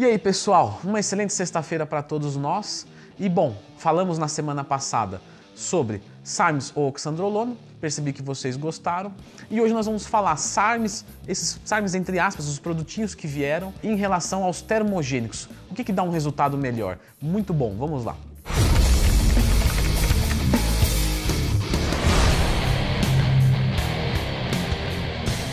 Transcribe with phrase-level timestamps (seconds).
[0.00, 2.86] E aí, pessoal, uma excelente sexta-feira para todos nós.
[3.18, 5.20] E bom, falamos na semana passada
[5.54, 9.12] sobre SARMs ou oxandrolona, percebi que vocês gostaram.
[9.50, 13.94] E hoje nós vamos falar SARMs, esses SARMs entre aspas, os produtinhos que vieram, em
[13.94, 15.50] relação aos termogênicos.
[15.70, 16.98] O que, que dá um resultado melhor?
[17.20, 18.16] Muito bom, vamos lá.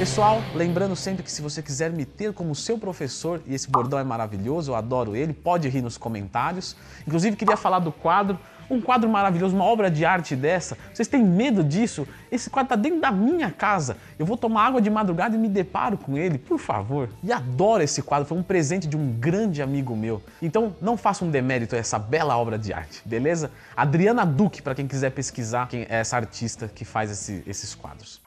[0.00, 3.98] Pessoal, lembrando sempre que se você quiser me ter como seu professor, e esse bordão
[3.98, 6.74] é maravilhoso, eu adoro ele, pode rir nos comentários.
[7.06, 8.38] Inclusive, queria falar do quadro,
[8.70, 10.78] um quadro maravilhoso, uma obra de arte dessa.
[10.90, 12.08] Vocês têm medo disso?
[12.32, 13.98] Esse quadro está dentro da minha casa.
[14.18, 17.10] Eu vou tomar água de madrugada e me deparo com ele, por favor.
[17.22, 20.22] E adoro esse quadro, foi um presente de um grande amigo meu.
[20.40, 23.50] Então, não faça um demérito a essa bela obra de arte, beleza?
[23.76, 28.18] Adriana Duque, para quem quiser pesquisar, quem é essa artista que faz esse, esses quadros.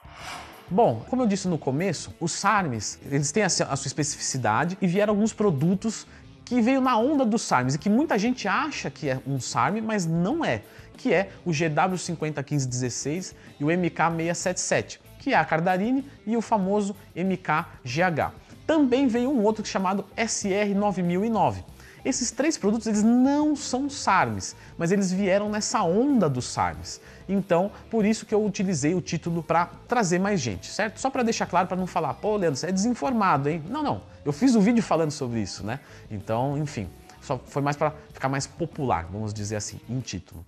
[0.73, 5.13] Bom, como eu disse no começo, os SARMs, eles têm a sua especificidade e vieram
[5.13, 6.07] alguns produtos
[6.43, 9.81] que veio na onda dos SARMs e que muita gente acha que é um SARM,
[9.81, 10.63] mas não é,
[10.97, 18.33] que é o GW501516 e o MK677, que é a Cardarine e o famoso MKGH.
[18.65, 21.63] Também veio um outro chamado SR9009,
[22.03, 26.99] esses três produtos eles não são SARMs, mas eles vieram nessa onda dos SARMs.
[27.27, 30.99] Então, por isso que eu utilizei o título para trazer mais gente, certo?
[30.99, 33.63] Só para deixar claro, para não falar, pô, Leandro, você é desinformado, hein?
[33.69, 34.01] Não, não.
[34.25, 35.79] Eu fiz o um vídeo falando sobre isso, né?
[36.11, 36.89] Então, enfim,
[37.21, 40.45] só foi mais para ficar mais popular, vamos dizer assim, em título.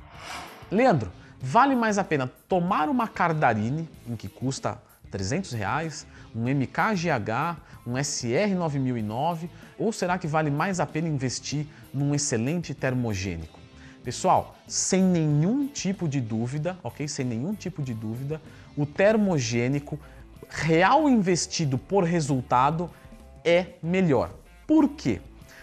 [0.69, 4.77] Leandro, vale mais a pena tomar uma Cardarine, em que custa
[5.15, 9.47] 300 reais, um MKGH, um SR9009
[9.79, 13.57] ou será que vale mais a pena investir num excelente termogênico?
[14.03, 17.07] Pessoal, sem nenhum tipo de dúvida, ok?
[17.07, 18.41] Sem nenhum tipo de dúvida,
[18.75, 19.97] o termogênico
[20.49, 22.89] real investido por resultado
[23.43, 24.31] é melhor.
[24.67, 25.21] Por quê?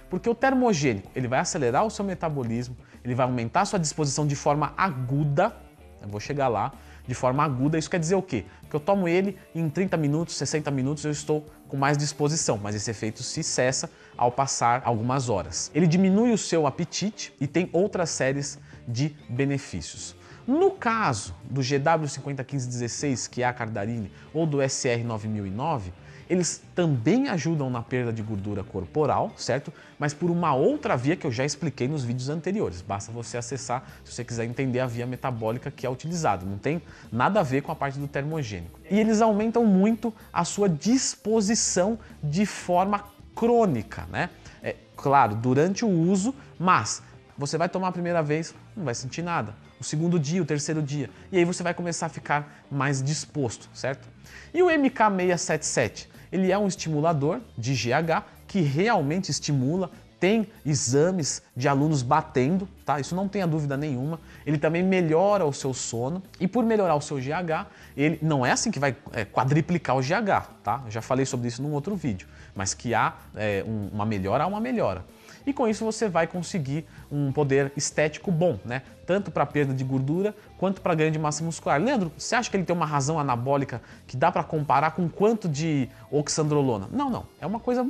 [0.08, 4.26] Porque o termogênico ele vai acelerar o seu metabolismo, ele vai aumentar a sua disposição
[4.26, 5.54] de forma aguda,
[6.00, 6.72] eu vou chegar lá,
[7.06, 7.78] de forma aguda.
[7.78, 8.44] Isso quer dizer o quê?
[8.68, 12.74] Que eu tomo ele em 30 minutos, 60 minutos eu estou com mais disposição, mas
[12.74, 15.70] esse efeito se cessa ao passar algumas horas.
[15.74, 20.14] Ele diminui o seu apetite e tem outras séries de benefícios.
[20.46, 25.92] No caso do GW501516, que é a Cardarine, ou do SR9009,
[26.32, 29.70] eles também ajudam na perda de gordura corporal, certo?
[29.98, 32.80] Mas por uma outra via que eu já expliquei nos vídeos anteriores.
[32.80, 36.46] Basta você acessar se você quiser entender a via metabólica que é utilizada.
[36.46, 36.80] Não tem
[37.12, 38.80] nada a ver com a parte do termogênico.
[38.90, 43.04] E eles aumentam muito a sua disposição de forma
[43.36, 44.30] crônica, né?
[44.62, 47.02] É, claro, durante o uso, mas
[47.36, 49.54] você vai tomar a primeira vez, não vai sentir nada.
[49.78, 51.10] O segundo dia, o terceiro dia.
[51.30, 54.08] E aí você vai começar a ficar mais disposto, certo?
[54.54, 56.11] E o MK677?
[56.32, 59.90] Ele é um estimulador de GH que realmente estimula,
[60.22, 63.00] tem exames de alunos batendo, tá?
[63.00, 64.20] Isso não tenha dúvida nenhuma.
[64.46, 67.66] Ele também melhora o seu sono e por melhorar o seu GH,
[67.96, 70.80] ele não é assim que vai é, quadriplicar o GH, tá?
[70.84, 74.44] Eu já falei sobre isso num outro vídeo, mas que há é, um, uma melhora,
[74.44, 75.04] há uma melhora
[75.44, 78.82] e com isso você vai conseguir um poder estético bom, né?
[79.04, 81.82] Tanto para perda de gordura quanto para ganho de massa muscular.
[81.82, 85.48] Leandro, você acha que ele tem uma razão anabólica que dá para comparar com quanto
[85.48, 86.88] de oxandrolona?
[86.92, 87.26] Não, não.
[87.40, 87.84] É uma coisa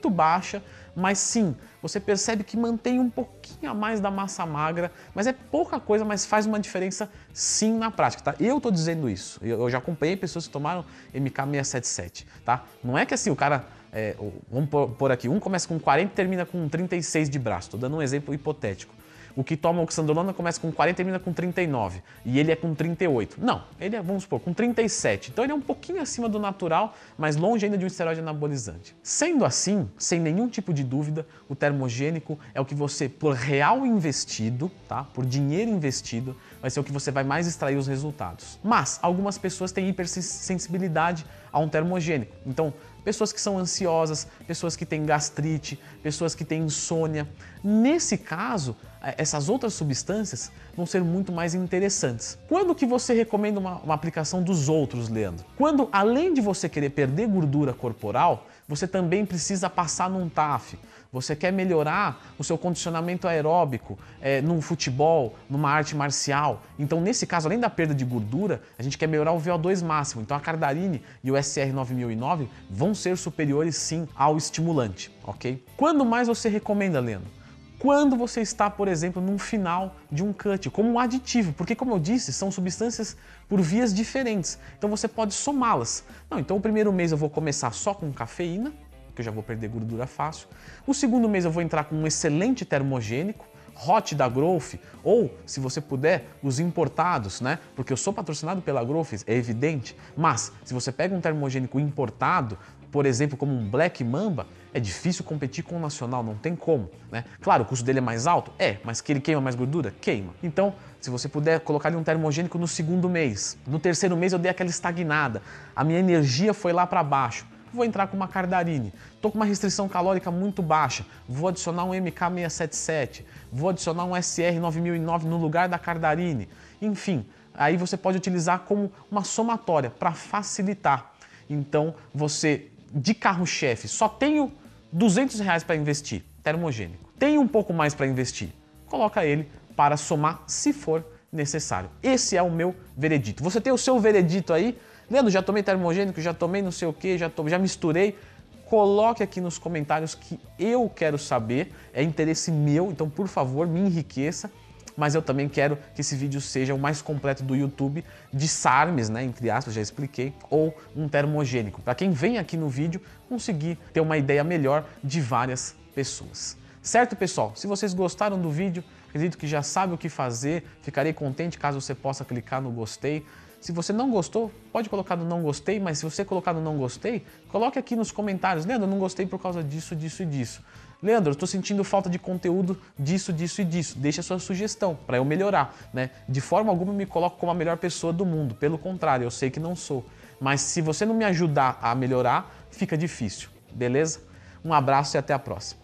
[0.00, 0.62] muito baixa,
[0.96, 5.32] mas sim, você percebe que mantém um pouquinho a mais da massa magra, mas é
[5.32, 8.34] pouca coisa, mas faz uma diferença sim na prática, tá?
[8.40, 10.84] Eu tô dizendo isso, eu já acompanhei pessoas que tomaram
[11.14, 12.64] MK677, tá?
[12.82, 14.16] Não é que assim o cara é,
[14.50, 17.68] vamos pôr aqui, um começa com 40 e termina com 36 de braço.
[17.68, 18.94] Estou dando um exemplo hipotético.
[19.36, 22.02] O que toma oxandrolona começa com 40 e termina com 39.
[22.24, 23.36] E ele é com 38.
[23.40, 25.30] Não, ele é, vamos supor, com 37.
[25.30, 28.96] Então ele é um pouquinho acima do natural, mas longe ainda de um esteroide anabolizante.
[29.02, 33.86] Sendo assim, sem nenhum tipo de dúvida, o termogênico é o que você, por real
[33.86, 35.04] investido, tá?
[35.04, 38.58] por dinheiro investido, vai ser o que você vai mais extrair os resultados.
[38.62, 42.34] Mas algumas pessoas têm hipersensibilidade a um termogênico.
[42.46, 42.72] Então,
[43.04, 47.28] pessoas que são ansiosas, pessoas que têm gastrite, pessoas que têm insônia.
[47.62, 52.38] Nesse caso, é, essas outras substâncias vão ser muito mais interessantes.
[52.48, 55.44] Quando que você recomenda uma, uma, aplicação dos outros, Leandro?
[55.56, 60.78] Quando, além de você querer perder gordura corporal, você também precisa passar num TAF.
[61.12, 66.62] Você quer melhorar o seu condicionamento aeróbico é, num futebol, numa arte marcial.
[66.78, 70.22] Então, nesse caso, além da perda de gordura, a gente quer melhorar o VO2 máximo.
[70.22, 75.64] Então, a Cardarine e o SR9009 vão ser superiores sim ao estimulante, ok?
[75.76, 77.39] Quando mais você recomenda, Leandro?
[77.80, 81.94] Quando você está, por exemplo, num final de um cut, como um aditivo, porque como
[81.94, 83.16] eu disse, são substâncias
[83.48, 84.58] por vias diferentes.
[84.76, 86.04] Então você pode somá-las.
[86.30, 88.70] Não, então o primeiro mês eu vou começar só com cafeína,
[89.06, 90.46] porque eu já vou perder gordura fácil.
[90.86, 93.46] O segundo mês eu vou entrar com um excelente termogênico,
[93.86, 97.58] Hot da Growth, ou, se você puder, os importados, né?
[97.74, 99.96] Porque eu sou patrocinado pela Growth, é evidente.
[100.14, 102.58] Mas, se você pega um termogênico importado,
[102.90, 106.90] por exemplo, como um Black Mamba, é difícil competir com o nacional, não tem como,
[107.10, 107.24] né?
[107.40, 108.52] Claro, o custo dele é mais alto?
[108.58, 109.94] É, mas que ele queima mais gordura?
[110.00, 110.34] Queima.
[110.42, 113.56] Então, se você puder colocar ali um termogênico no segundo mês.
[113.66, 115.42] No terceiro mês eu dei aquela estagnada,
[115.74, 118.92] a minha energia foi lá para baixo vou entrar com uma Cardarine.
[119.14, 123.22] Estou com uma restrição calórica muito baixa, vou adicionar um MK677,
[123.52, 126.48] vou adicionar um SR9009 no lugar da Cardarine.
[126.80, 131.12] Enfim, aí você pode utilizar como uma somatória para facilitar.
[131.48, 134.52] Então, você de carro-chefe só tenho
[134.92, 137.10] 200 reais para investir, termogênico.
[137.18, 138.50] Tem um pouco mais para investir,
[138.86, 141.90] coloca ele para somar se for necessário.
[142.02, 143.42] Esse é o meu veredito.
[143.42, 144.76] Você tem o seu veredito aí?
[145.10, 148.18] Leandro, já tomei termogênico, já tomei não sei o que, já, já misturei.
[148.66, 153.80] Coloque aqui nos comentários que eu quero saber, é interesse meu, então por favor me
[153.80, 154.50] enriqueça.
[154.96, 159.10] Mas eu também quero que esse vídeo seja o mais completo do YouTube de SARMs,
[159.10, 163.78] né, entre aspas, já expliquei, ou um termogênico, para quem vem aqui no vídeo conseguir
[163.92, 166.56] ter uma ideia melhor de várias pessoas.
[166.82, 167.52] Certo, pessoal?
[167.54, 171.78] Se vocês gostaram do vídeo, acredito que já sabe o que fazer, ficarei contente caso
[171.80, 173.24] você possa clicar no gostei.
[173.60, 176.78] Se você não gostou, pode colocar no não gostei, mas se você colocar no não
[176.78, 178.64] gostei, coloque aqui nos comentários.
[178.64, 180.62] Leandro, não gostei por causa disso, disso e disso.
[181.02, 183.98] Leandro, estou sentindo falta de conteúdo disso, disso e disso.
[183.98, 185.74] Deixe a sua sugestão para eu melhorar.
[185.92, 186.10] Né?
[186.28, 188.54] De forma alguma eu me coloco como a melhor pessoa do mundo.
[188.54, 190.04] Pelo contrário, eu sei que não sou.
[190.40, 193.50] Mas se você não me ajudar a melhorar, fica difícil.
[193.72, 194.20] Beleza?
[194.64, 195.79] Um abraço e até a próxima.